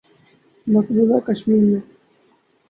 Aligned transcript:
مقبوضہ 0.67 1.17
کشمیر 1.27 1.63
میں 1.69 1.79